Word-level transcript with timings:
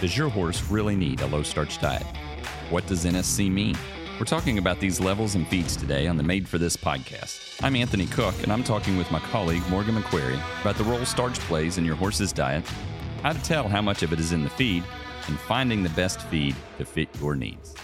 Does 0.00 0.16
your 0.16 0.28
horse 0.28 0.62
really 0.70 0.94
need 0.94 1.20
a 1.22 1.26
low 1.26 1.42
starch 1.42 1.80
diet? 1.80 2.06
What 2.70 2.86
does 2.86 3.04
NSC 3.04 3.50
mean? 3.50 3.76
We're 4.20 4.26
talking 4.26 4.58
about 4.58 4.78
these 4.78 5.00
levels 5.00 5.34
and 5.34 5.44
feeds 5.48 5.74
today 5.74 6.06
on 6.06 6.16
the 6.16 6.22
Made 6.22 6.48
for 6.48 6.56
This 6.56 6.76
podcast. 6.76 7.60
I'm 7.64 7.74
Anthony 7.74 8.06
Koch, 8.06 8.40
and 8.44 8.52
I'm 8.52 8.62
talking 8.62 8.96
with 8.96 9.10
my 9.10 9.18
colleague 9.18 9.68
Morgan 9.68 9.96
McQuerry 9.96 10.40
about 10.60 10.76
the 10.76 10.84
role 10.84 11.04
starch 11.04 11.36
plays 11.40 11.78
in 11.78 11.84
your 11.84 11.96
horse's 11.96 12.32
diet, 12.32 12.64
how 13.24 13.32
to 13.32 13.42
tell 13.42 13.66
how 13.66 13.82
much 13.82 14.04
of 14.04 14.12
it 14.12 14.20
is 14.20 14.30
in 14.30 14.44
the 14.44 14.50
feed, 14.50 14.84
and 15.26 15.36
finding 15.36 15.82
the 15.82 15.90
best 15.90 16.20
feed 16.28 16.54
to 16.78 16.84
fit 16.84 17.08
your 17.18 17.34
needs. 17.34 17.74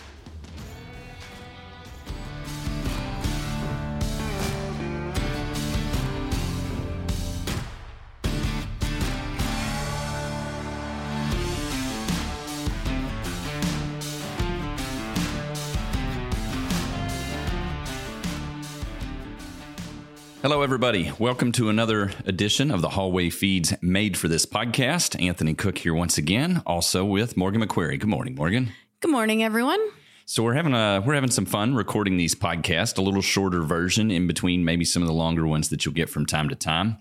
Hello, 20.45 20.61
everybody. 20.61 21.11
Welcome 21.19 21.53
to 21.53 21.71
another 21.71 22.13
edition 22.27 22.71
of 22.71 22.83
the 22.83 22.91
Hallway 22.91 23.31
Feeds 23.31 23.73
made 23.81 24.15
for 24.15 24.29
this 24.29 24.45
podcast. 24.45 25.19
Anthony 25.19 25.55
Koch 25.55 25.79
here 25.79 25.95
once 25.95 26.19
again, 26.19 26.61
also 26.67 27.03
with 27.03 27.35
Morgan 27.35 27.63
McQuerry. 27.63 27.99
Good 27.99 28.11
morning, 28.11 28.35
Morgan. 28.35 28.71
Good 29.01 29.11
morning, 29.11 29.43
everyone. 29.43 29.81
So 30.27 30.43
we're 30.43 30.53
having 30.53 30.75
a 30.75 31.03
we're 31.03 31.15
having 31.15 31.31
some 31.31 31.47
fun 31.47 31.75
recording 31.75 32.19
these 32.19 32.35
podcasts, 32.35 32.99
a 32.99 33.01
little 33.01 33.23
shorter 33.23 33.63
version 33.63 34.11
in 34.11 34.27
between 34.27 34.67
maybe 34.67 34.85
some 34.85 35.01
of 35.01 35.09
the 35.09 35.15
longer 35.15 35.47
ones 35.47 35.71
that 35.71 35.87
you'll 35.87 35.95
get 35.95 36.11
from 36.11 36.27
time 36.27 36.51
to 36.51 36.55
time. 36.55 36.99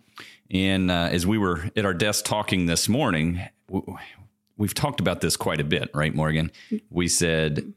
And 0.50 0.90
uh, 0.90 1.10
as 1.12 1.28
we 1.28 1.38
were 1.38 1.70
at 1.76 1.84
our 1.84 1.94
desk 1.94 2.24
talking 2.24 2.68
this 2.68 2.88
morning, 2.88 3.42
we've 4.56 4.74
talked 4.74 5.02
about 5.02 5.20
this 5.20 5.36
quite 5.36 5.60
a 5.60 5.66
bit, 5.66 5.90
right, 5.94 6.16
Morgan? 6.16 6.50
We 6.90 7.10
said 7.10 7.74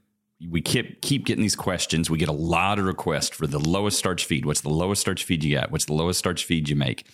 we 0.50 0.60
keep 0.60 1.00
keep 1.00 1.24
getting 1.24 1.42
these 1.42 1.56
questions. 1.56 2.10
We 2.10 2.18
get 2.18 2.28
a 2.28 2.32
lot 2.32 2.78
of 2.78 2.84
requests 2.84 3.30
for 3.30 3.46
the 3.46 3.58
lowest 3.58 3.98
starch 3.98 4.24
feed. 4.24 4.44
What's 4.44 4.60
the 4.60 4.68
lowest 4.68 5.00
starch 5.00 5.24
feed 5.24 5.42
you 5.42 5.56
got? 5.56 5.70
What's 5.70 5.86
the 5.86 5.94
lowest 5.94 6.18
starch 6.18 6.44
feed 6.44 6.68
you 6.68 6.76
make? 6.76 7.06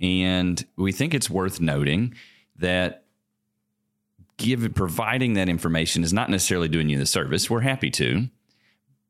And 0.00 0.64
we 0.76 0.92
think 0.92 1.12
it's 1.12 1.28
worth 1.28 1.60
noting 1.60 2.14
that 2.56 3.04
give 4.36 4.72
providing 4.74 5.34
that 5.34 5.48
information 5.48 6.02
is 6.02 6.12
not 6.12 6.30
necessarily 6.30 6.68
doing 6.68 6.88
you 6.88 6.98
the 6.98 7.06
service. 7.06 7.50
We're 7.50 7.60
happy 7.60 7.90
to, 7.90 8.28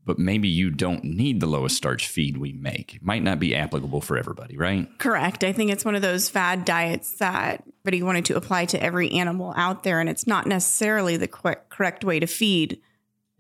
but 0.05 0.19
maybe 0.19 0.49
you 0.49 0.71
don't 0.71 1.05
need 1.05 1.39
the 1.39 1.47
lowest 1.47 1.77
starch 1.77 2.09
feed 2.09 2.39
we 2.39 2.53
make. 2.53 2.97
It 2.97 3.03
might 3.05 3.23
not 3.23 3.39
be 3.39 3.55
applicable 3.55 4.01
for 4.01 4.19
everybody, 4.19 4.57
right? 4.57 4.89
Correct. 4.99 5.45
I 5.45 5.53
think 5.53 5.71
it's 5.71 5.85
one 5.85 5.95
of 5.95 6.03
those 6.03 6.29
fad 6.29 6.65
diets 6.65 7.19
that 7.19 7.63
everybody 7.85 8.03
wanted 8.03 8.25
to 8.25 8.37
apply 8.37 8.65
to 8.67 8.83
every 8.83 9.13
animal 9.13 9.53
out 9.57 9.85
there, 9.85 10.01
and 10.01 10.09
it's 10.09 10.27
not 10.27 10.47
necessarily 10.47 11.17
the 11.17 11.29
correct 11.29 12.05
way 12.05 12.19
to 12.19 12.27
feed 12.27 12.81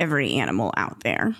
every 0.00 0.34
animal 0.34 0.72
out 0.76 1.00
there. 1.00 1.36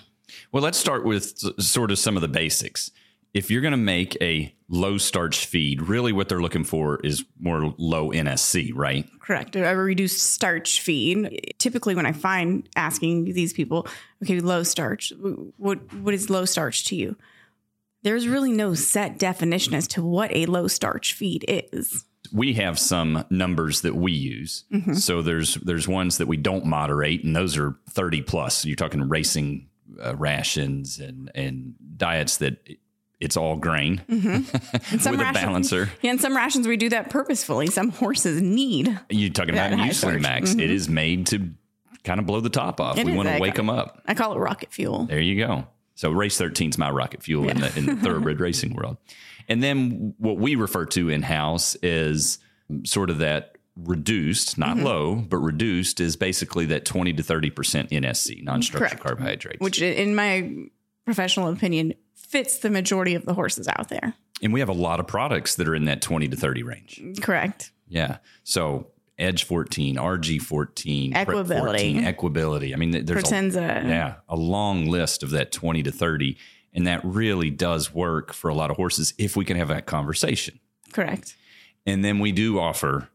Well, 0.51 0.63
let's 0.63 0.77
start 0.77 1.03
with 1.03 1.37
sort 1.61 1.91
of 1.91 1.99
some 1.99 2.15
of 2.15 2.21
the 2.21 2.27
basics. 2.27 2.91
If 3.33 3.49
you're 3.49 3.61
going 3.61 3.71
to 3.71 3.77
make 3.77 4.17
a 4.21 4.53
low 4.69 4.97
starch 4.97 5.45
feed, 5.45 5.81
really 5.81 6.11
what 6.11 6.29
they're 6.29 6.41
looking 6.41 6.63
for 6.63 6.99
is 7.01 7.23
more 7.39 7.73
low 7.77 8.09
NSC, 8.09 8.71
right? 8.73 9.07
Correct. 9.19 9.55
A 9.55 9.75
reduced 9.75 10.21
starch 10.21 10.81
feed. 10.81 11.53
Typically, 11.57 11.95
when 11.95 12.05
I 12.05 12.11
find 12.11 12.67
asking 12.75 13.25
these 13.33 13.53
people, 13.53 13.87
okay, 14.23 14.39
low 14.39 14.63
starch, 14.63 15.13
what 15.57 15.93
what 15.93 16.13
is 16.13 16.29
low 16.29 16.45
starch 16.45 16.85
to 16.85 16.95
you? 16.95 17.15
There's 18.03 18.27
really 18.27 18.51
no 18.51 18.73
set 18.73 19.17
definition 19.17 19.75
as 19.75 19.87
to 19.89 20.03
what 20.03 20.35
a 20.35 20.45
low 20.47 20.67
starch 20.67 21.13
feed 21.13 21.45
is 21.47 22.05
we 22.31 22.53
have 22.53 22.79
some 22.79 23.25
numbers 23.29 23.81
that 23.81 23.95
we 23.95 24.11
use. 24.11 24.63
Mm-hmm. 24.73 24.93
So 24.93 25.21
there's 25.21 25.55
there's 25.55 25.87
ones 25.87 26.17
that 26.17 26.27
we 26.27 26.37
don't 26.37 26.65
moderate, 26.65 27.23
and 27.23 27.35
those 27.35 27.57
are 27.57 27.75
30 27.89 28.21
plus. 28.23 28.65
You're 28.65 28.75
talking 28.75 29.07
racing 29.07 29.69
uh, 30.03 30.15
rations 30.15 30.99
and 30.99 31.31
and 31.35 31.75
diets 31.97 32.37
that 32.37 32.57
it's 33.19 33.37
all 33.37 33.55
grain 33.55 34.01
mm-hmm. 34.09 34.29
with 34.81 35.05
rations, 35.05 35.07
a 35.07 35.33
balancer. 35.33 35.89
Yeah, 36.01 36.11
and 36.11 36.21
some 36.21 36.35
rations 36.35 36.67
we 36.67 36.77
do 36.77 36.89
that 36.89 37.09
purposefully. 37.09 37.67
Some 37.67 37.89
horses 37.89 38.41
need. 38.41 38.99
You're 39.09 39.29
talking 39.29 39.53
about 39.53 39.71
Muesli 39.71 40.19
Max. 40.19 40.51
Mm-hmm. 40.51 40.59
It 40.59 40.71
is 40.71 40.89
made 40.89 41.27
to 41.27 41.51
kind 42.03 42.19
of 42.19 42.25
blow 42.25 42.39
the 42.39 42.49
top 42.49 42.81
off. 42.81 42.97
It 42.97 43.05
we 43.05 43.15
want 43.15 43.29
to 43.29 43.39
wake 43.39 43.55
them 43.55 43.69
up. 43.69 44.01
I 44.07 44.15
call 44.15 44.33
it 44.33 44.39
rocket 44.39 44.73
fuel. 44.73 45.05
There 45.05 45.19
you 45.19 45.37
go. 45.37 45.67
So 45.95 46.11
race 46.11 46.37
13 46.37 46.71
is 46.71 46.77
my 46.77 46.89
rocket 46.89 47.23
fuel 47.23 47.45
yeah. 47.45 47.51
in 47.51 47.59
the 47.59 47.77
in 47.77 47.85
the 47.85 47.95
thoroughbred 47.95 48.39
racing 48.39 48.73
world. 48.73 48.97
And 49.47 49.61
then 49.61 50.13
what 50.17 50.37
we 50.37 50.55
refer 50.55 50.85
to 50.85 51.09
in 51.09 51.21
house 51.23 51.75
is 51.83 52.39
sort 52.83 53.09
of 53.09 53.19
that 53.19 53.57
reduced, 53.75 54.57
not 54.57 54.77
mm-hmm. 54.77 54.85
low, 54.85 55.15
but 55.15 55.37
reduced 55.37 55.99
is 55.99 56.15
basically 56.15 56.65
that 56.67 56.85
20 56.85 57.13
to 57.13 57.23
30% 57.23 57.51
NSC, 57.89 58.43
non 58.43 58.61
structured 58.61 58.99
carbohydrates. 58.99 59.59
Which, 59.59 59.81
in 59.81 60.15
my 60.15 60.67
professional 61.05 61.49
opinion, 61.49 61.93
fits 62.13 62.59
the 62.59 62.69
majority 62.69 63.15
of 63.15 63.25
the 63.25 63.33
horses 63.33 63.67
out 63.67 63.89
there. 63.89 64.13
And 64.41 64.53
we 64.53 64.59
have 64.59 64.69
a 64.69 64.73
lot 64.73 64.99
of 64.99 65.07
products 65.07 65.55
that 65.55 65.67
are 65.67 65.75
in 65.75 65.85
that 65.85 66.01
20 66.01 66.27
to 66.29 66.37
30 66.37 66.63
range. 66.63 67.01
Correct. 67.21 67.71
Yeah. 67.87 68.17
So 68.43 68.87
Edge 69.17 69.43
14, 69.43 69.95
RG 69.97 70.41
14, 70.41 71.13
Equability. 71.13 71.59
14, 71.59 72.03
Equability. 72.03 72.73
I 72.73 72.75
mean, 72.77 73.05
there's. 73.05 73.31
A, 73.31 73.51
yeah, 73.61 74.15
a 74.27 74.35
long 74.35 74.87
list 74.87 75.23
of 75.23 75.31
that 75.31 75.51
20 75.51 75.83
to 75.83 75.91
30. 75.91 76.37
And 76.73 76.87
that 76.87 77.01
really 77.03 77.49
does 77.49 77.93
work 77.93 78.33
for 78.33 78.49
a 78.49 78.53
lot 78.53 78.71
of 78.71 78.77
horses 78.77 79.13
if 79.17 79.35
we 79.35 79.43
can 79.43 79.57
have 79.57 79.67
that 79.67 79.85
conversation. 79.85 80.59
Correct. 80.93 81.35
And 81.85 82.03
then 82.03 82.19
we 82.19 82.31
do 82.31 82.59
offer 82.59 83.09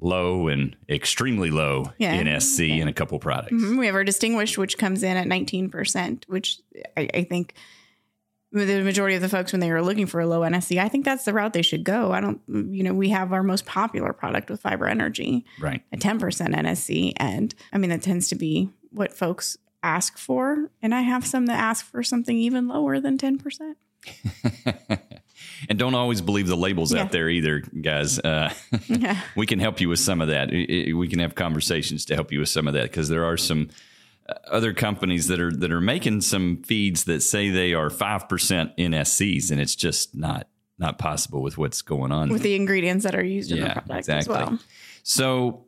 low 0.00 0.48
and 0.48 0.76
extremely 0.88 1.50
low 1.50 1.92
yeah. 1.98 2.22
NSC 2.22 2.68
yeah. 2.68 2.82
in 2.82 2.88
a 2.88 2.92
couple 2.92 3.18
products. 3.18 3.52
Mm-hmm. 3.52 3.78
We 3.78 3.86
have 3.86 3.94
our 3.94 4.04
distinguished, 4.04 4.56
which 4.56 4.78
comes 4.78 5.02
in 5.02 5.16
at 5.16 5.26
19%, 5.26 6.24
which 6.28 6.60
I, 6.96 7.08
I, 7.12 7.24
think 7.24 7.54
the 8.52 8.82
majority 8.82 9.14
of 9.14 9.22
the 9.22 9.28
folks, 9.28 9.52
when 9.52 9.60
they 9.60 9.70
are 9.70 9.82
looking 9.82 10.06
for 10.06 10.20
a 10.20 10.26
low 10.26 10.40
NSC, 10.40 10.78
I 10.78 10.88
think 10.88 11.04
that's 11.04 11.24
the 11.24 11.32
route 11.32 11.52
they 11.52 11.62
should 11.62 11.84
go. 11.84 12.12
I 12.12 12.20
don't, 12.20 12.40
you 12.48 12.82
know, 12.82 12.92
we 12.92 13.10
have 13.10 13.32
our 13.32 13.42
most 13.42 13.64
popular 13.64 14.12
product 14.12 14.50
with 14.50 14.60
Fiber 14.60 14.86
Energy, 14.88 15.44
right? 15.60 15.82
At 15.92 16.00
10% 16.00 16.18
NSC. 16.20 17.12
And 17.16 17.54
I 17.72 17.78
mean, 17.78 17.90
that 17.90 18.02
tends 18.02 18.28
to 18.30 18.34
be 18.34 18.70
what 18.90 19.12
folks 19.12 19.56
ask 19.82 20.18
for. 20.18 20.70
And 20.82 20.94
I 20.94 21.02
have 21.02 21.26
some 21.26 21.46
that 21.46 21.58
ask 21.58 21.84
for 21.84 22.02
something 22.02 22.36
even 22.36 22.68
lower 22.68 23.00
than 23.00 23.18
10%. 23.18 23.74
and 25.68 25.78
don't 25.78 25.94
always 25.94 26.20
believe 26.20 26.46
the 26.46 26.56
labels 26.56 26.92
yeah. 26.92 27.02
out 27.02 27.12
there 27.12 27.28
either, 27.28 27.60
guys. 27.60 28.18
Uh, 28.18 28.52
yeah. 28.86 29.20
We 29.36 29.46
can 29.46 29.58
help 29.58 29.80
you 29.80 29.88
with 29.88 30.00
some 30.00 30.20
of 30.20 30.28
that. 30.28 30.50
We 30.50 31.08
can 31.08 31.20
have 31.20 31.34
conversations 31.34 32.04
to 32.06 32.14
help 32.14 32.32
you 32.32 32.40
with 32.40 32.48
some 32.48 32.66
of 32.66 32.74
that 32.74 32.84
because 32.84 33.08
there 33.08 33.24
are 33.24 33.36
some 33.36 33.68
other 34.46 34.72
companies 34.72 35.28
that 35.28 35.40
are 35.40 35.52
that 35.52 35.72
are 35.72 35.80
making 35.80 36.20
some 36.20 36.62
feeds 36.62 37.04
that 37.04 37.20
say 37.20 37.50
they 37.50 37.74
are 37.74 37.90
five 37.90 38.28
percent 38.28 38.76
NSCs, 38.76 39.50
and 39.50 39.60
it's 39.60 39.74
just 39.74 40.14
not 40.14 40.48
not 40.78 40.98
possible 40.98 41.42
with 41.42 41.58
what's 41.58 41.82
going 41.82 42.12
on 42.12 42.30
with 42.30 42.42
the 42.42 42.54
ingredients 42.54 43.04
that 43.04 43.14
are 43.14 43.24
used 43.24 43.52
in 43.52 43.60
the 43.60 43.66
product 43.66 43.90
exactly. 43.90 44.34
as 44.34 44.48
well. 44.48 44.58
So 45.02 45.66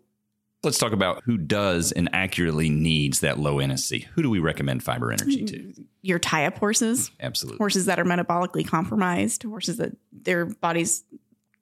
let's 0.62 0.78
talk 0.78 0.92
about 0.92 1.22
who 1.24 1.36
does 1.36 1.92
and 1.92 2.08
accurately 2.12 2.70
needs 2.70 3.20
that 3.20 3.38
low 3.38 3.56
NSC. 3.56 4.04
Who 4.04 4.22
do 4.22 4.30
we 4.30 4.38
recommend 4.38 4.82
fiber 4.82 5.12
energy 5.12 5.44
to? 5.44 5.74
Your 6.02 6.18
tie 6.18 6.46
up 6.46 6.58
horses. 6.58 7.10
Absolutely. 7.20 7.58
Horses 7.58 7.86
that 7.86 7.98
are 7.98 8.04
metabolically 8.04 8.66
compromised, 8.66 9.42
horses 9.42 9.76
that 9.78 9.96
their 10.12 10.46
bodies 10.46 11.04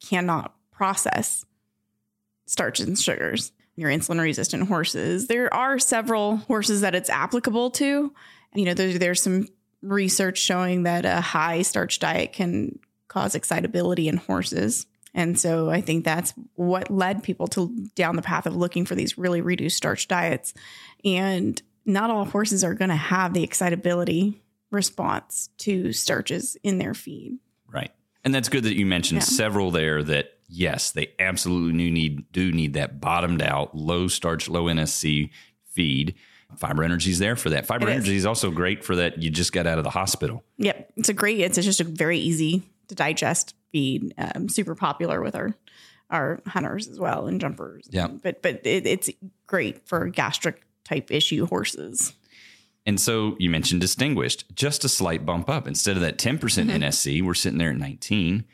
cannot 0.06 0.54
process 0.70 1.44
starches 2.46 2.86
and 2.86 2.98
sugars. 2.98 3.52
Your 3.80 3.91
insulin 3.91 4.20
resistant 4.20 4.68
horses. 4.68 5.26
There 5.26 5.52
are 5.54 5.78
several 5.78 6.36
horses 6.36 6.82
that 6.82 6.94
it's 6.94 7.08
applicable 7.08 7.70
to. 7.72 8.12
You 8.54 8.64
know, 8.66 8.74
there's, 8.74 8.98
there's 8.98 9.22
some 9.22 9.48
research 9.80 10.38
showing 10.38 10.82
that 10.82 11.06
a 11.06 11.22
high 11.22 11.62
starch 11.62 11.98
diet 11.98 12.34
can 12.34 12.78
cause 13.09 13.34
excitability 13.34 14.06
in 14.06 14.18
horses. 14.18 14.84
And 15.15 15.41
so 15.41 15.71
I 15.71 15.80
think 15.80 16.04
that's 16.04 16.34
what 16.56 16.91
led 16.91 17.22
people 17.22 17.48
to 17.48 17.74
down 17.94 18.16
the 18.16 18.22
path 18.22 18.44
of 18.44 18.54
looking 18.54 18.84
for 18.84 18.94
these 18.94 19.16
really 19.16 19.41
reduced 19.41 19.78
starch 19.78 20.09
diets. 20.09 20.53
And 21.03 21.60
not 21.86 22.10
all 22.10 22.27
horses 22.27 22.62
are 22.62 22.74
going 22.74 22.91
to 22.91 22.97
have 22.97 23.32
the 23.32 23.42
excitability 23.42 24.42
response 24.71 25.48
to 25.59 25.92
starches 25.94 26.56
in 26.62 26.77
their 26.77 26.92
feed. 26.92 27.38
Right. 27.66 27.92
And 28.24 28.34
that's 28.34 28.50
good 28.50 28.65
that 28.65 28.77
you 28.77 28.84
mentioned 28.84 29.22
yeah. 29.22 29.24
several 29.24 29.71
there 29.71 30.03
that 30.03 30.34
yes, 30.50 30.91
they 30.91 31.12
absolutely 31.18 31.91
need 31.91 32.30
do 32.32 32.52
need 32.52 32.74
that 32.74 33.00
bottomed 33.00 33.42
out, 33.42 33.74
low 33.74 34.08
starch, 34.08 34.48
low 34.48 34.64
NSC 34.64 35.30
feed. 35.64 36.14
Fiber 36.56 36.82
energy 36.82 37.12
is 37.12 37.20
there 37.20 37.36
for 37.36 37.50
that. 37.50 37.64
Fiber 37.64 37.88
energy 37.88 38.10
is. 38.10 38.22
is 38.22 38.26
also 38.26 38.50
great 38.50 38.84
for 38.84 38.97
that. 38.97 39.22
You 39.22 39.30
just 39.30 39.52
got 39.52 39.68
out 39.68 39.78
of 39.78 39.84
the 39.84 39.91
hospital. 39.91 40.42
Yep, 40.58 40.92
it's 40.97 41.08
a 41.08 41.14
great. 41.14 41.38
It's 41.41 41.56
just 41.56 41.80
a 41.80 41.84
very 41.84 42.18
easy 42.18 42.62
to 42.88 42.94
digest 42.94 43.54
feed. 43.70 44.12
Um, 44.18 44.48
super 44.48 44.74
popular 44.74 45.20
with 45.22 45.36
our 45.36 45.54
our 46.10 46.41
hunters 46.47 46.88
as 46.88 46.98
well 46.98 47.26
and 47.26 47.41
jumpers. 47.41 47.86
Yeah, 47.91 48.08
but 48.08 48.42
but 48.42 48.66
it, 48.66 48.86
it's 48.86 49.10
great 49.46 49.86
for 49.86 50.08
gastric 50.08 50.62
type 50.84 51.12
issue 51.12 51.46
horses. 51.46 52.12
And 52.86 53.00
so 53.00 53.36
you 53.38 53.50
mentioned 53.50 53.80
distinguished, 53.80 54.53
just 54.54 54.84
a 54.84 54.88
slight 54.88 55.24
bump 55.24 55.48
up. 55.48 55.68
Instead 55.68 55.96
of 55.96 56.03
that 56.03 56.16
10% 56.16 56.38
mm-hmm. 56.38 56.70
NSC, 56.70 57.22
we're 57.22 57.34
sitting 57.34 57.58
there 57.58 57.70
at 57.70 57.76
19. 57.76 58.44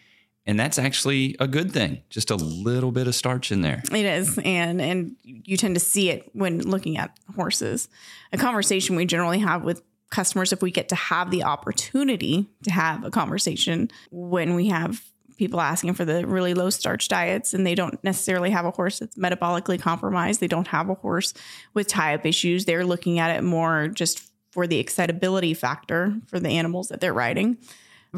And 0.47 0.59
that's 0.61 0.79
actually 0.79 1.35
a 1.41 1.49
good 1.49 1.73
thing. 1.73 2.03
Just 2.09 2.31
a 2.31 2.37
little 2.37 2.93
bit 2.93 3.09
of 3.09 3.15
starch 3.15 3.51
in 3.51 3.63
there. 3.63 3.83
It 3.91 4.05
is, 4.05 4.39
and 4.45 4.81
and 4.81 5.17
you 5.23 5.57
tend 5.57 5.75
to 5.75 5.81
see 5.81 6.11
it 6.11 6.31
when 6.35 6.61
looking 6.61 6.97
at 6.97 7.19
horses. 7.35 7.89
A 8.33 8.39
conversation 8.39 8.95
we 8.95 9.07
generally 9.07 9.41
have 9.41 9.65
with 9.65 9.83
customers 10.11 10.53
if 10.53 10.63
we 10.63 10.71
get 10.71 10.89
to 10.91 10.95
have 10.95 11.31
the 11.31 11.43
opportunity 11.43 12.49
to 12.63 12.71
have 12.71 13.05
a 13.05 13.11
conversation 13.11 13.91
when 14.11 14.55
we 14.55 14.69
have 14.69 15.03
people 15.37 15.61
asking 15.61 15.95
for 15.95 16.05
the 16.05 16.27
really 16.27 16.55
low 16.55 16.71
starch 16.71 17.09
diets 17.09 17.53
and 17.53 17.67
they 17.67 17.75
don't 17.75 18.03
necessarily 18.03 18.51
have 18.51 18.65
a 18.65 18.71
horse 18.71 19.01
that's 19.01 19.17
metabolically 19.17 19.79
compromised. 19.79 20.41
They 20.41 20.47
don't 20.47 20.69
have 20.69 20.89
a 20.89 20.95
horse 20.95 21.35
with 21.75 21.89
tie 21.89 22.15
up 22.15 22.25
issues. 22.25 22.65
They're 22.65 22.87
looking 22.87 23.19
at 23.19 23.37
it 23.37 23.43
more 23.43 23.89
just 23.89 24.31
for 24.51 24.67
the 24.67 24.79
excitability 24.79 25.53
factor 25.55 26.15
for 26.29 26.41
the 26.41 26.49
animals 26.51 26.89
that 26.89 27.01
they're 27.01 27.13
riding. 27.13 27.59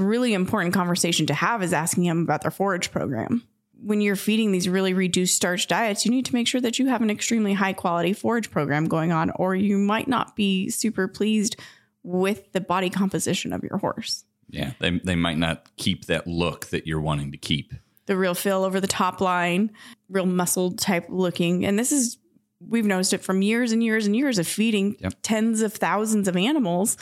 Really 0.01 0.33
important 0.35 0.75
conversation 0.75 1.27
to 1.27 1.35
have 1.35 1.63
is 1.63 1.73
asking 1.73 2.05
them 2.05 2.23
about 2.23 2.43
their 2.43 2.51
forage 2.51 2.91
program. 2.91 3.47
When 3.81 4.01
you're 4.01 4.17
feeding 4.17 4.53
these 4.53 4.69
really 4.69 4.93
reduced 4.93 5.37
starch 5.37 5.67
diets, 5.69 6.05
you 6.05 6.11
need 6.11 6.25
to 6.27 6.35
make 6.35 6.47
sure 6.49 6.61
that 6.61 6.79
you 6.79 6.87
have 6.89 7.03
an 7.03 7.11
extremely 7.11 7.53
high 7.53 7.73
quality 7.73 8.13
forage 8.13 8.51
program 8.51 8.87
going 8.87 9.13
on, 9.13 9.31
or 9.37 9.55
you 9.55 9.79
might 9.79 10.09
not 10.09 10.35
be 10.35 10.69
super 10.71 11.09
pleased 11.09 11.57
with 12.03 12.53
the 12.53 12.61
body 12.61 12.91
composition 12.91 13.53
of 13.53 13.63
your 13.63 13.79
horse. 13.79 14.25
Yeah, 14.49 14.73
they, 14.79 14.99
they 15.05 15.15
might 15.15 15.39
not 15.39 15.69
keep 15.77 16.07
that 16.07 16.27
look 16.27 16.67
that 16.67 16.87
you're 16.87 17.01
wanting 17.01 17.33
to 17.33 17.39
keep. 17.39 17.73
The 18.07 18.17
real 18.17 18.35
fill 18.35 18.65
over 18.65 18.81
the 18.81 18.87
top 18.87 19.21
line, 19.21 19.71
real 20.09 20.27
muscle 20.27 20.73
type 20.73 21.07
looking. 21.09 21.67
And 21.67 21.79
this 21.79 21.93
is, 21.93 22.19
we've 22.67 22.87
noticed 22.87 23.13
it 23.13 23.23
from 23.23 23.43
years 23.43 23.73
and 23.73 23.85
years 23.85 24.07
and 24.07 24.17
years 24.17 24.39
of 24.39 24.49
feeding 24.49 24.97
Yep. 25.01 25.15
tens 25.23 25.61
of 25.61 25.75
thousands 25.75 26.29
of 26.29 26.37
animals 26.37 26.97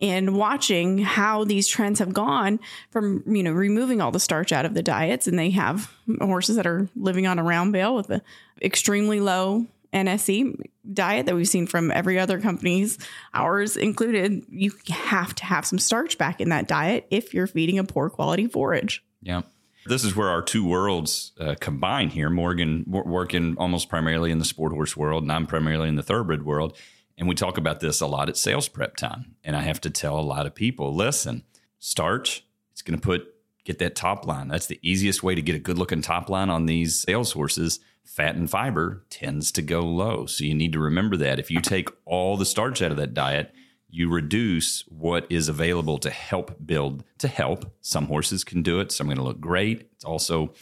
and 0.00 0.36
watching 0.36 0.98
how 0.98 1.44
these 1.44 1.66
trends 1.66 1.98
have 1.98 2.12
gone 2.12 2.60
from, 2.90 3.22
you 3.26 3.42
know, 3.42 3.52
removing 3.52 4.00
all 4.00 4.10
the 4.10 4.20
starch 4.20 4.52
out 4.52 4.66
of 4.66 4.74
the 4.74 4.82
diets. 4.82 5.26
And 5.26 5.38
they 5.38 5.50
have 5.50 5.92
horses 6.20 6.56
that 6.56 6.66
are 6.66 6.88
living 6.96 7.26
on 7.26 7.38
a 7.38 7.42
round 7.42 7.72
bale 7.72 7.94
with 7.94 8.10
an 8.10 8.20
extremely 8.60 9.20
low 9.20 9.66
NSC 9.92 10.60
diet 10.92 11.26
that 11.26 11.34
we've 11.34 11.48
seen 11.48 11.66
from 11.66 11.90
every 11.90 12.18
other 12.18 12.40
company's, 12.40 12.98
ours 13.32 13.76
included. 13.76 14.44
You 14.50 14.72
have 14.88 15.34
to 15.36 15.44
have 15.44 15.64
some 15.64 15.78
starch 15.78 16.18
back 16.18 16.40
in 16.40 16.50
that 16.50 16.68
diet 16.68 17.06
if 17.10 17.32
you're 17.32 17.46
feeding 17.46 17.78
a 17.78 17.84
poor 17.84 18.10
quality 18.10 18.46
forage. 18.46 19.02
Yeah. 19.22 19.42
This 19.86 20.04
is 20.04 20.16
where 20.16 20.28
our 20.28 20.42
two 20.42 20.66
worlds 20.66 21.32
uh, 21.38 21.54
combine 21.60 22.08
here. 22.08 22.28
Morgan 22.28 22.84
working 22.86 23.56
almost 23.56 23.88
primarily 23.88 24.32
in 24.32 24.38
the 24.40 24.44
sport 24.44 24.72
horse 24.72 24.96
world, 24.96 25.22
and 25.22 25.30
I'm 25.30 25.46
primarily 25.46 25.88
in 25.88 25.94
the 25.94 26.02
thoroughbred 26.02 26.44
world. 26.44 26.76
And 27.18 27.28
we 27.28 27.34
talk 27.34 27.58
about 27.58 27.80
this 27.80 28.00
a 28.00 28.06
lot 28.06 28.28
at 28.28 28.36
sales 28.36 28.68
prep 28.68 28.96
time. 28.96 29.36
And 29.42 29.56
I 29.56 29.62
have 29.62 29.80
to 29.82 29.90
tell 29.90 30.18
a 30.18 30.20
lot 30.20 30.46
of 30.46 30.54
people 30.54 30.94
listen, 30.94 31.44
starch, 31.78 32.44
it's 32.72 32.82
going 32.82 32.98
to 32.98 33.04
put, 33.04 33.34
get 33.64 33.78
that 33.78 33.96
top 33.96 34.26
line. 34.26 34.48
That's 34.48 34.66
the 34.66 34.78
easiest 34.82 35.22
way 35.22 35.34
to 35.34 35.42
get 35.42 35.56
a 35.56 35.60
good 35.60 35.78
looking 35.78 36.02
top 36.02 36.28
line 36.28 36.50
on 36.50 36.66
these 36.66 36.98
sales 36.98 37.32
horses. 37.32 37.80
Fat 38.04 38.36
and 38.36 38.48
fiber 38.48 39.04
tends 39.10 39.50
to 39.52 39.62
go 39.62 39.80
low. 39.80 40.26
So 40.26 40.44
you 40.44 40.54
need 40.54 40.72
to 40.74 40.78
remember 40.78 41.16
that. 41.16 41.38
If 41.38 41.50
you 41.50 41.60
take 41.60 41.88
all 42.04 42.36
the 42.36 42.44
starch 42.44 42.82
out 42.82 42.90
of 42.90 42.96
that 42.98 43.14
diet, 43.14 43.52
you 43.88 44.10
reduce 44.10 44.82
what 44.88 45.26
is 45.30 45.48
available 45.48 45.98
to 45.98 46.10
help 46.10 46.54
build 46.64 47.02
to 47.18 47.28
help 47.28 47.72
some 47.80 48.06
horses 48.06 48.44
can 48.44 48.62
do 48.62 48.80
it 48.80 48.90
some 48.92 49.06
are 49.06 49.14
going 49.14 49.16
to 49.16 49.22
look 49.22 49.40
great 49.40 49.88
it's 49.94 50.04
also 50.04 50.52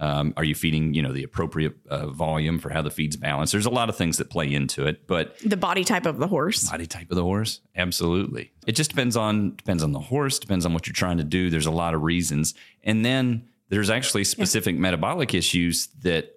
um, 0.00 0.32
are 0.36 0.44
you 0.44 0.54
feeding 0.54 0.94
you 0.94 1.02
know 1.02 1.12
the 1.12 1.24
appropriate 1.24 1.74
uh, 1.90 2.06
volume 2.06 2.58
for 2.58 2.70
how 2.70 2.82
the 2.82 2.90
feed's 2.90 3.16
balanced? 3.16 3.52
There's 3.52 3.66
a 3.66 3.70
lot 3.70 3.88
of 3.88 3.96
things 3.96 4.16
that 4.18 4.30
play 4.30 4.52
into 4.52 4.86
it 4.86 5.06
but 5.06 5.36
The 5.44 5.56
body 5.56 5.84
type 5.84 6.06
of 6.06 6.18
the 6.18 6.28
horse. 6.28 6.68
body 6.70 6.86
type 6.86 7.10
of 7.10 7.16
the 7.16 7.22
horse? 7.24 7.60
Absolutely. 7.76 8.52
It 8.66 8.72
just 8.72 8.90
depends 8.90 9.16
on 9.16 9.56
depends 9.56 9.82
on 9.82 9.92
the 9.92 10.00
horse 10.00 10.38
depends 10.38 10.64
on 10.64 10.72
what 10.72 10.86
you're 10.86 10.94
trying 10.94 11.18
to 11.18 11.24
do. 11.24 11.50
There's 11.50 11.66
a 11.66 11.70
lot 11.72 11.94
of 11.94 12.02
reasons. 12.02 12.54
And 12.84 13.04
then 13.04 13.48
there's 13.70 13.90
actually 13.90 14.24
specific 14.24 14.76
metabolic 14.78 15.34
issues 15.34 15.88
that 16.02 16.34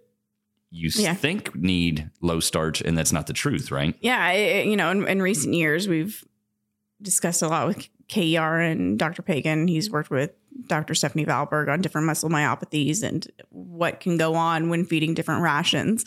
you 0.71 0.89
Yeah. 0.95 1.13
think 1.13 1.53
need 1.55 2.09
low 2.21 2.39
starch 2.39 2.81
and 2.81 2.97
that's 2.97 3.11
not 3.13 3.27
the 3.27 3.33
truth 3.33 3.71
right? 3.71 3.93
Yeah, 4.01 4.19
I- 4.19 4.63
you 4.65 4.75
know, 4.75 4.89
in, 4.89 5.07
in 5.07 5.21
recent 5.21 5.53
years, 5.53 5.87
we've 5.87 6.23
discussed 7.01 7.41
a 7.41 7.47
lot 7.47 7.67
with 7.67 7.87
KER 8.11 8.59
and 8.59 8.99
Dr. 8.99 9.21
Pagan. 9.21 9.67
He's 9.67 9.87
mm-hmm. 9.87 9.93
worked 9.93 10.11
with 10.11 10.31
Dr. 10.67 10.93
Stephanie 10.93 11.25
Valberg 11.25 11.69
on 11.69 11.81
different 11.81 12.05
muscle 12.05 12.29
myopathies 12.29 13.03
and 13.03 13.25
what 13.49 13.99
can 13.99 14.17
go 14.17 14.35
on 14.35 14.69
when 14.69 14.85
feeding 14.85 15.13
different 15.13 15.41
rations. 15.41 16.05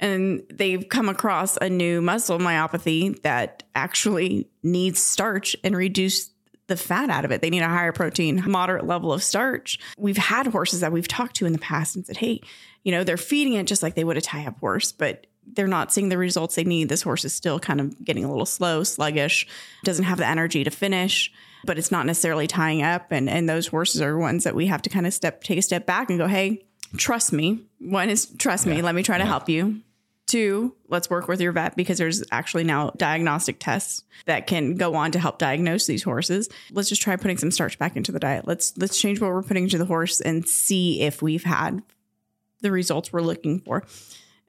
And 0.00 0.42
they've 0.52 0.86
come 0.88 1.08
across 1.08 1.56
a 1.56 1.70
new 1.70 2.02
muscle 2.02 2.38
myopathy 2.38 3.20
that 3.22 3.62
actually 3.74 4.48
needs 4.62 5.00
starch 5.00 5.56
and 5.62 5.76
reduce 5.76 6.30
the 6.66 6.76
fat 6.76 7.10
out 7.10 7.24
of 7.24 7.30
it. 7.30 7.40
They 7.40 7.50
need 7.50 7.62
a 7.62 7.68
higher 7.68 7.92
protein, 7.92 8.42
moderate 8.46 8.86
level 8.86 9.12
of 9.12 9.22
starch. 9.22 9.78
We've 9.96 10.16
had 10.16 10.46
horses 10.48 10.80
that 10.80 10.92
we've 10.92 11.08
talked 11.08 11.36
to 11.36 11.46
in 11.46 11.52
the 11.52 11.58
past 11.58 11.94
and 11.94 12.04
said, 12.04 12.16
hey, 12.16 12.40
you 12.82 12.90
know, 12.90 13.04
they're 13.04 13.16
feeding 13.16 13.54
it 13.54 13.66
just 13.66 13.82
like 13.82 13.94
they 13.94 14.04
would 14.04 14.16
a 14.16 14.20
tie 14.20 14.46
up 14.46 14.58
horse, 14.58 14.90
but 14.90 15.26
they're 15.52 15.66
not 15.66 15.92
seeing 15.92 16.08
the 16.08 16.18
results 16.18 16.54
they 16.54 16.64
need. 16.64 16.88
This 16.88 17.02
horse 17.02 17.24
is 17.24 17.34
still 17.34 17.58
kind 17.58 17.80
of 17.80 18.04
getting 18.04 18.24
a 18.24 18.30
little 18.30 18.46
slow, 18.46 18.82
sluggish, 18.82 19.46
doesn't 19.84 20.04
have 20.04 20.18
the 20.18 20.26
energy 20.26 20.64
to 20.64 20.70
finish, 20.70 21.32
but 21.64 21.78
it's 21.78 21.90
not 21.90 22.06
necessarily 22.06 22.46
tying 22.46 22.82
up. 22.82 23.12
And 23.12 23.28
and 23.28 23.48
those 23.48 23.68
horses 23.68 24.02
are 24.02 24.18
ones 24.18 24.44
that 24.44 24.54
we 24.54 24.66
have 24.66 24.82
to 24.82 24.90
kind 24.90 25.06
of 25.06 25.14
step 25.14 25.42
take 25.42 25.58
a 25.58 25.62
step 25.62 25.86
back 25.86 26.10
and 26.10 26.18
go, 26.18 26.26
hey, 26.26 26.64
trust 26.96 27.32
me. 27.32 27.60
One 27.78 28.10
is 28.10 28.26
trust 28.38 28.66
me. 28.66 28.82
Let 28.82 28.94
me 28.94 29.02
try 29.02 29.18
to 29.18 29.24
help 29.24 29.48
you. 29.48 29.80
Two, 30.26 30.74
let's 30.88 31.10
work 31.10 31.28
with 31.28 31.40
your 31.40 31.52
vet 31.52 31.76
because 31.76 31.98
there's 31.98 32.24
actually 32.32 32.64
now 32.64 32.90
diagnostic 32.96 33.58
tests 33.60 34.04
that 34.24 34.46
can 34.46 34.74
go 34.74 34.94
on 34.94 35.12
to 35.12 35.18
help 35.18 35.38
diagnose 35.38 35.86
these 35.86 36.02
horses. 36.02 36.48
Let's 36.72 36.88
just 36.88 37.02
try 37.02 37.14
putting 37.16 37.36
some 37.36 37.50
starch 37.50 37.78
back 37.78 37.94
into 37.94 38.10
the 38.10 38.18
diet. 38.18 38.46
Let's 38.46 38.76
let's 38.78 38.98
change 38.98 39.20
what 39.20 39.30
we're 39.30 39.42
putting 39.42 39.64
into 39.64 39.78
the 39.78 39.84
horse 39.84 40.20
and 40.20 40.48
see 40.48 41.02
if 41.02 41.20
we've 41.20 41.44
had 41.44 41.82
the 42.62 42.72
results 42.72 43.12
we're 43.12 43.20
looking 43.20 43.60
for. 43.60 43.84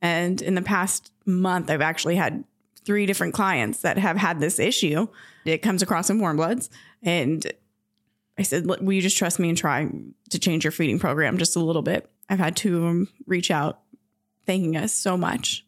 And 0.06 0.40
in 0.40 0.54
the 0.54 0.62
past 0.62 1.12
month, 1.26 1.72
I've 1.72 1.82
actually 1.82 2.16
had 2.16 2.44
three 2.86 3.08
different 3.08 3.34
clients 3.34 3.82
that 3.82 3.98
have 3.98 4.18
had 4.18 4.40
this 4.40 4.60
issue. 4.60 5.08
It 5.46 5.64
comes 5.64 5.82
across 5.82 6.12
in 6.12 6.20
warm 6.20 6.38
bloods. 6.38 6.70
And 7.02 7.44
I 8.38 8.44
said, 8.44 8.68
Will 8.68 8.94
you 8.94 9.02
just 9.02 9.18
trust 9.18 9.40
me 9.40 9.50
and 9.50 9.58
try 9.58 9.90
to 10.30 10.40
change 10.40 10.64
your 10.64 10.70
feeding 10.70 11.00
program 11.00 11.40
just 11.40 11.56
a 11.56 11.60
little 11.60 11.82
bit? 11.82 12.08
I've 12.30 12.38
had 12.38 12.56
two 12.56 12.78
of 12.78 12.84
them 12.84 13.10
reach 13.26 13.50
out 13.50 13.80
thanking 14.46 14.78
us 14.78 14.94
so 14.94 15.18
much 15.18 15.66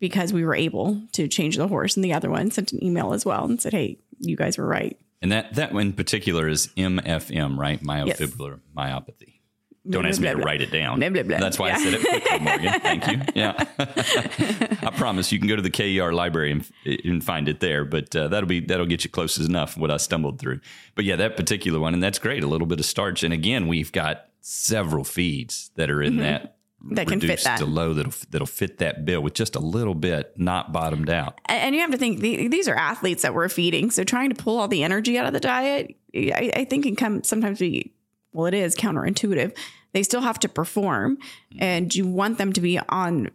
because 0.00 0.32
we 0.32 0.46
were 0.46 0.54
able 0.54 1.02
to 1.12 1.28
change 1.28 1.58
the 1.58 1.68
horse. 1.68 1.94
And 1.94 2.02
the 2.02 2.14
other 2.14 2.30
one 2.30 2.50
sent 2.50 2.72
an 2.72 2.82
email 2.82 3.12
as 3.12 3.26
well 3.26 3.44
and 3.44 3.60
said, 3.60 3.74
Hey, 3.74 3.98
you 4.18 4.34
guys 4.34 4.56
were 4.56 4.66
right. 4.66 4.98
And 5.20 5.30
that 5.30 5.56
that 5.56 5.74
one 5.74 5.88
in 5.88 5.92
particular 5.92 6.48
is 6.48 6.68
MFM, 6.68 7.58
right? 7.58 7.82
Myofibrillar 7.82 8.60
myopathy. 8.74 9.40
Don't 9.88 10.06
ask 10.06 10.20
me 10.20 10.28
to 10.28 10.36
write 10.36 10.60
it 10.60 10.70
down. 10.70 11.00
That's 11.00 11.58
why 11.58 11.70
I 11.70 11.78
said 11.78 11.94
it 11.94 12.06
quickly, 12.06 12.38
Morgan. 12.40 12.80
Thank 12.80 13.06
you. 13.06 13.20
Yeah, 13.34 13.64
I 13.78 14.92
promise 14.96 15.32
you 15.32 15.38
can 15.38 15.48
go 15.48 15.56
to 15.56 15.62
the 15.62 15.70
KER 15.70 16.12
library 16.12 16.52
and, 16.52 16.70
and 17.04 17.24
find 17.24 17.48
it 17.48 17.60
there. 17.60 17.84
But 17.84 18.14
uh, 18.14 18.28
that'll 18.28 18.48
be 18.48 18.60
that'll 18.60 18.86
get 18.86 19.04
you 19.04 19.10
close 19.10 19.38
enough. 19.38 19.76
What 19.76 19.90
I 19.90 19.96
stumbled 19.96 20.38
through. 20.38 20.60
But 20.94 21.04
yeah, 21.04 21.16
that 21.16 21.36
particular 21.36 21.80
one, 21.80 21.94
and 21.94 22.02
that's 22.02 22.18
great. 22.18 22.42
A 22.44 22.46
little 22.46 22.66
bit 22.66 22.80
of 22.80 22.86
starch, 22.86 23.22
and 23.22 23.32
again, 23.32 23.68
we've 23.68 23.92
got 23.92 24.26
several 24.40 25.04
feeds 25.04 25.70
that 25.76 25.90
are 25.90 26.02
in 26.02 26.18
that 26.18 26.58
Mm-hmm. 26.84 26.94
That 26.94 27.08
can 27.08 27.20
fit 27.20 27.42
that. 27.42 27.58
to 27.58 27.66
low 27.66 27.92
that'll 27.92 28.12
that'll 28.30 28.46
fit 28.46 28.78
that 28.78 29.04
bill 29.04 29.20
with 29.20 29.34
just 29.34 29.56
a 29.56 29.60
little 29.60 29.96
bit, 29.96 30.34
not 30.36 30.72
bottomed 30.72 31.10
out. 31.10 31.40
And, 31.46 31.74
you 31.74 31.80
have 31.80 31.90
to 31.90 31.96
think 31.98 32.20
the, 32.20 32.46
these 32.46 32.68
are 32.68 32.74
athletes 32.76 33.22
that 33.22 33.34
we're 33.34 33.48
feeding. 33.48 33.90
So 33.90 34.04
trying 34.04 34.30
to 34.30 34.36
pull 34.36 34.58
all 34.58 34.68
the 34.68 34.84
energy 34.84 35.18
out 35.18 35.26
of 35.26 35.32
the 35.32 35.40
diet, 35.40 35.96
I, 36.14 36.52
I 36.54 36.64
think 36.64 36.84
can 36.84 36.94
come 36.94 37.24
sometimes 37.24 37.58
be, 37.58 37.94
well, 38.32 38.46
it 38.46 38.54
is 38.54 38.76
counterintuitive. 38.76 39.56
They 39.92 40.02
still 40.02 40.20
have 40.20 40.38
to 40.40 40.48
perform 40.48 41.18
and 41.58 41.94
you 41.94 42.06
want 42.06 42.38
them 42.38 42.52
to 42.52 42.60
be 42.60 42.78
on 42.78 43.30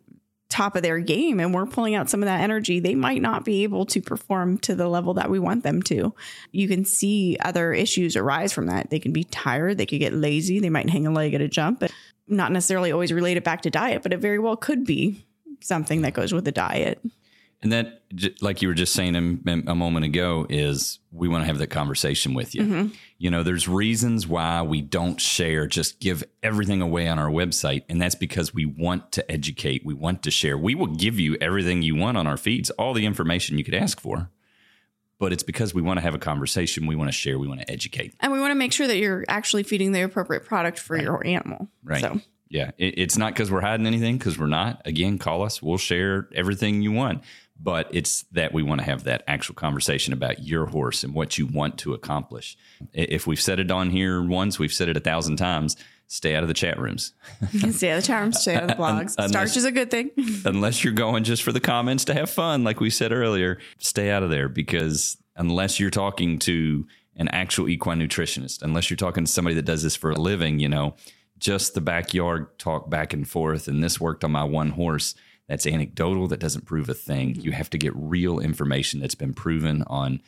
top 0.50 0.76
of 0.76 0.84
their 0.84 1.00
game 1.00 1.40
and 1.40 1.52
we're 1.54 1.66
pulling 1.66 1.96
out 1.96 2.10
some 2.10 2.22
of 2.22 2.28
that 2.28 2.42
energy. 2.42 2.80
They 2.80 2.94
might 2.94 3.22
not 3.22 3.44
be 3.44 3.64
able 3.64 3.88
to 3.88 4.02
perform 4.02 4.60
to 4.60 4.76
the 4.76 4.88
level 4.88 5.16
that 5.16 5.32
we 5.32 5.40
want 5.40 5.64
them 5.64 5.82
to. 5.84 6.14
You 6.52 6.68
can 6.68 6.86
see 6.86 7.38
other 7.44 7.74
issues 7.74 8.16
arise 8.16 8.54
from 8.54 8.68
that. 8.68 8.92
They 8.92 9.00
can 9.00 9.12
be 9.12 9.24
tired. 9.24 9.80
They 9.80 9.88
could 9.88 10.00
get 10.00 10.14
lazy. 10.14 10.60
They 10.60 10.70
might 10.70 10.92
hang 10.92 11.08
a 11.08 11.12
leg 11.12 11.34
at 11.34 11.42
a 11.42 11.48
jump, 11.48 11.80
but 11.80 11.92
not 12.28 12.52
necessarily 12.52 12.92
always 12.92 13.12
related 13.12 13.44
back 13.44 13.64
to 13.64 13.72
diet, 13.72 14.04
but 14.04 14.14
it 14.14 14.20
very 14.20 14.38
well 14.38 14.56
could 14.56 14.86
be 14.86 15.26
something 15.60 16.04
that 16.04 16.14
goes 16.14 16.34
with 16.34 16.46
the 16.46 16.52
diet. 16.52 17.00
And 17.64 17.72
that, 17.72 18.02
like 18.42 18.62
you 18.62 18.68
were 18.68 18.74
just 18.74 18.94
saying 18.94 19.16
a, 19.16 19.72
a 19.72 19.76
moment 19.76 20.06
ago, 20.06 20.46
is 20.50 21.00
we 21.12 21.30
want 21.30 21.44
to 21.44 21.46
have 21.46 21.58
that 21.60 21.68
conversation 21.68 22.34
with 22.34 22.54
you. 22.54 22.62
Mm-hmm. 22.62 22.88
You 23.18 23.32
know, 23.32 23.42
there's 23.42 23.70
reasons 23.70 24.28
why 24.28 24.62
we 24.62 24.82
don't 24.82 25.20
share, 25.20 25.66
just 25.66 26.02
give 26.02 26.26
everything 26.44 26.82
away 26.82 27.08
on 27.08 27.20
our 27.20 27.30
website. 27.30 27.84
And 27.88 28.02
that's 28.02 28.16
because 28.16 28.54
we 28.54 28.66
want 28.66 29.14
to 29.14 29.32
educate, 29.32 29.86
we 29.86 29.94
want 29.94 30.24
to 30.24 30.32
share. 30.32 30.58
We 30.58 30.76
will 30.76 30.88
give 30.88 31.20
you 31.20 31.38
everything 31.40 31.82
you 31.82 31.96
want 31.96 32.18
on 32.18 32.28
our 32.28 32.38
feeds, 32.38 32.70
all 32.72 32.94
the 32.94 33.06
information 33.06 33.58
you 33.58 33.64
could 33.64 33.76
ask 33.76 34.00
for. 34.00 34.30
But 35.18 35.32
it's 35.32 35.44
because 35.44 35.74
we 35.74 35.82
want 35.82 35.98
to 35.98 36.02
have 36.02 36.16
a 36.16 36.20
conversation, 36.20 36.86
we 36.86 36.98
want 36.98 37.08
to 37.08 37.14
share, 37.14 37.40
we 37.40 37.48
want 37.48 37.62
to 37.62 37.72
educate. 37.72 38.14
And 38.20 38.34
we 38.34 38.42
want 38.42 38.52
to 38.52 38.56
make 38.56 38.74
sure 38.74 38.88
that 38.88 38.98
you're 38.98 39.24
actually 39.30 39.64
feeding 39.64 39.94
the 39.94 40.02
appropriate 40.02 40.44
product 40.44 40.80
for 40.80 41.02
your 41.02 41.26
animal. 41.26 41.70
Right. 41.82 42.02
So 42.02 42.20
Yeah. 42.54 42.72
It, 42.78 43.00
it's 43.00 43.18
not 43.18 43.34
because 43.34 43.50
we're 43.50 43.62
hiding 43.62 43.88
anything, 43.88 44.18
because 44.18 44.38
we're 44.38 44.46
not. 44.46 44.82
Again, 44.86 45.18
call 45.18 45.42
us. 45.42 45.62
We'll 45.62 45.80
share 45.80 46.30
everything 46.36 46.84
you 46.84 46.92
want. 46.92 47.24
But 47.64 47.88
it's 47.92 48.24
that 48.34 48.54
we 48.54 48.62
want 48.62 48.82
to 48.82 48.86
have 48.86 49.06
that 49.06 49.24
actual 49.26 49.56
conversation 49.56 50.12
about 50.12 50.44
your 50.44 50.66
horse 50.66 51.04
and 51.06 51.14
what 51.14 51.38
you 51.38 51.48
want 51.48 51.78
to 51.80 51.94
accomplish. 51.94 52.58
If 52.92 53.26
we've 53.26 53.40
said 53.42 53.58
it 53.60 53.72
on 53.72 53.90
here 53.90 54.22
once, 54.22 54.60
we've 54.60 54.74
said 54.74 54.90
it 54.90 54.98
a 54.98 55.00
thousand 55.00 55.38
times. 55.38 55.78
stay 56.08 56.36
out 56.36 56.44
of 56.44 56.50
the 56.50 56.54
chat 56.54 56.78
rooms. 56.78 57.14
stay 57.72 57.92
out 57.92 57.98
of 57.98 58.04
the 58.04 58.08
chat 58.08 58.22
rooms, 58.22 58.40
stay 58.42 58.56
out 58.56 58.64
of 58.64 58.68
the 58.68 58.76
blogs. 58.84 59.16
Unless- 59.18 59.30
Starch 59.32 59.56
is 59.58 59.64
a 59.66 59.72
good 59.72 59.90
thing. 59.90 60.12
unless 60.46 60.84
you're 60.84 60.92
going 60.94 61.24
just 61.24 61.42
for 61.42 61.54
the 61.54 61.62
comments 61.62 62.04
to 62.06 62.14
have 62.14 62.30
fun, 62.30 62.66
like 62.66 62.82
we 62.82 62.90
said 62.90 63.14
earlier, 63.14 63.58
stay 63.78 64.12
out 64.12 64.24
of 64.24 64.30
there 64.30 64.50
because 64.50 65.18
unless 65.38 65.80
you're 65.80 65.90
talking 65.90 66.40
to 66.40 66.86
an 67.16 67.30
actual 67.30 67.70
equine 67.70 68.00
nutritionist, 68.00 68.62
unless 68.62 68.90
you're 68.90 68.98
talking 68.98 69.24
to 69.24 69.32
somebody 69.32 69.56
that 69.56 69.66
does 69.66 69.84
this 69.84 69.96
for 69.96 70.12
a 70.12 70.16
living, 70.20 70.60
you 70.60 70.68
know, 70.68 70.96
just 71.40 71.74
the 71.76 71.82
backyard 71.82 72.58
talk 72.60 72.90
back 72.90 73.14
and 73.14 73.28
forth. 73.28 73.68
And 73.70 73.82
this 73.84 74.00
worked 74.02 74.24
on 74.26 74.32
my 74.32 74.44
one 74.44 74.72
horse. 74.72 75.16
That's 75.48 75.68
anecdotal. 75.68 76.28
That 76.28 76.40
doesn't 76.40 76.66
prove 76.66 76.90
a 76.90 76.94
thing. 76.94 77.34
Mm-hmm. 77.34 77.42
You 77.42 77.52
have 77.52 77.70
to 77.72 77.78
get 77.78 77.94
real 77.96 78.40
information 78.40 79.00
that's 79.00 79.16
been 79.16 79.34
proven 79.34 79.84
on 79.88 80.22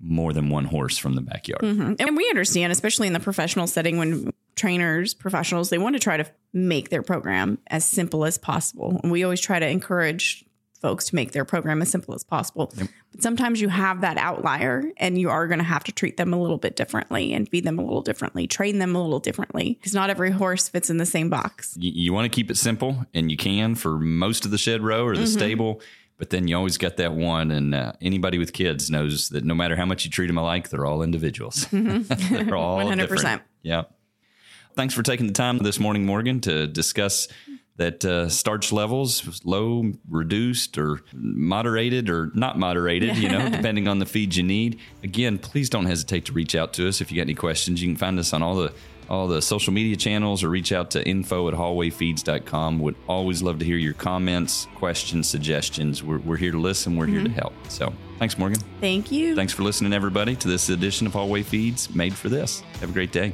more 0.00 0.32
than 0.32 0.48
one 0.48 0.64
horse 0.64 0.96
from 0.96 1.14
the 1.14 1.20
backyard. 1.20 1.62
Mm-hmm. 1.62 1.94
And 1.98 2.16
we 2.16 2.28
understand, 2.28 2.72
especially 2.72 3.06
in 3.06 3.12
the 3.12 3.20
professional 3.20 3.66
setting, 3.66 3.98
when 3.98 4.32
trainers, 4.54 5.14
professionals, 5.14 5.70
they 5.70 5.78
want 5.78 5.96
to 5.96 6.00
try 6.00 6.16
to 6.16 6.26
make 6.52 6.90
their 6.90 7.02
program 7.02 7.58
as 7.68 7.84
simple 7.84 8.24
as 8.24 8.38
possible. 8.38 9.00
And 9.02 9.10
we 9.10 9.24
always 9.24 9.40
try 9.40 9.58
to 9.58 9.66
encourage 9.66 10.44
folks 10.80 11.06
to 11.06 11.14
make 11.14 11.32
their 11.32 11.44
program 11.44 11.82
as 11.82 11.90
simple 11.90 12.14
as 12.14 12.24
possible. 12.24 12.72
But 13.12 13.22
sometimes 13.22 13.60
you 13.60 13.68
have 13.68 14.00
that 14.00 14.16
outlier 14.18 14.84
and 14.96 15.18
you 15.18 15.30
are 15.30 15.46
going 15.46 15.58
to 15.58 15.64
have 15.64 15.84
to 15.84 15.92
treat 15.92 16.16
them 16.16 16.32
a 16.32 16.40
little 16.40 16.58
bit 16.58 16.76
differently 16.76 17.32
and 17.32 17.48
feed 17.48 17.64
them 17.64 17.78
a 17.78 17.82
little 17.82 18.02
differently, 18.02 18.46
train 18.46 18.78
them 18.78 18.94
a 18.94 19.02
little 19.02 19.20
differently 19.20 19.74
because 19.74 19.94
not 19.94 20.10
every 20.10 20.30
horse 20.30 20.68
fits 20.68 20.90
in 20.90 20.98
the 20.98 21.06
same 21.06 21.28
box. 21.28 21.76
you, 21.78 21.90
you 21.94 22.12
want 22.12 22.30
to 22.30 22.34
keep 22.34 22.50
it 22.50 22.56
simple 22.56 23.04
and 23.14 23.30
you 23.30 23.36
can 23.36 23.74
for 23.74 23.98
most 23.98 24.44
of 24.44 24.50
the 24.50 24.58
shed 24.58 24.82
row 24.82 25.04
or 25.04 25.16
the 25.16 25.26
stable 25.26 25.80
but 26.18 26.30
then 26.30 26.48
you 26.48 26.56
always 26.56 26.76
got 26.76 26.96
that 26.96 27.12
one 27.12 27.50
and 27.50 27.74
uh, 27.74 27.92
anybody 28.02 28.38
with 28.38 28.52
kids 28.52 28.90
knows 28.90 29.28
that 29.30 29.44
no 29.44 29.54
matter 29.54 29.76
how 29.76 29.84
much 29.86 30.04
you 30.04 30.10
treat 30.10 30.26
them 30.26 30.36
alike 30.38 30.68
they're 30.68 30.84
all 30.86 31.02
individuals 31.02 31.66
they're 31.72 32.56
all 32.56 32.78
100%. 32.78 32.96
different. 32.96 33.42
yeah 33.62 33.82
thanks 34.74 34.94
for 34.94 35.02
taking 35.02 35.26
the 35.26 35.32
time 35.32 35.58
this 35.58 35.78
morning 35.80 36.04
morgan 36.04 36.40
to 36.40 36.66
discuss 36.66 37.28
that 37.78 38.04
uh, 38.04 38.28
starch 38.28 38.72
levels 38.72 39.40
low 39.44 39.92
reduced 40.08 40.76
or 40.76 41.00
moderated 41.14 42.10
or 42.10 42.30
not 42.34 42.58
moderated 42.58 43.16
you 43.16 43.28
know 43.28 43.48
depending 43.50 43.88
on 43.88 43.98
the 43.98 44.06
feed 44.06 44.34
you 44.34 44.42
need 44.42 44.78
again 45.02 45.38
please 45.38 45.70
don't 45.70 45.86
hesitate 45.86 46.26
to 46.26 46.32
reach 46.32 46.54
out 46.54 46.72
to 46.74 46.86
us 46.86 47.00
if 47.00 47.10
you 47.10 47.16
got 47.16 47.22
any 47.22 47.34
questions 47.34 47.82
you 47.82 47.88
can 47.88 47.96
find 47.96 48.18
us 48.18 48.32
on 48.32 48.42
all 48.42 48.56
the 48.56 48.72
all 49.08 49.26
the 49.26 49.40
social 49.40 49.72
media 49.72 49.96
channels 49.96 50.44
or 50.44 50.48
reach 50.48 50.72
out 50.72 50.90
to 50.92 51.06
info 51.06 51.48
at 51.48 51.54
hallwayfeeds.com. 51.54 52.78
Would 52.80 52.96
always 53.08 53.42
love 53.42 53.58
to 53.60 53.64
hear 53.64 53.76
your 53.76 53.94
comments, 53.94 54.66
questions, 54.74 55.28
suggestions. 55.28 56.02
We're, 56.02 56.18
we're 56.18 56.36
here 56.36 56.52
to 56.52 56.58
listen. 56.58 56.96
We're 56.96 57.06
here 57.06 57.22
to 57.22 57.30
help. 57.30 57.54
So 57.68 57.92
thanks, 58.18 58.38
Morgan. 58.38 58.60
Thank 58.80 59.10
you. 59.10 59.34
Thanks 59.34 59.52
for 59.52 59.62
listening, 59.62 59.92
everybody, 59.92 60.36
to 60.36 60.48
this 60.48 60.68
edition 60.68 61.06
of 61.06 61.14
Hallway 61.14 61.42
Feeds 61.42 61.94
made 61.94 62.14
for 62.14 62.28
this. 62.28 62.60
Have 62.80 62.90
a 62.90 62.92
great 62.92 63.12
day. 63.12 63.32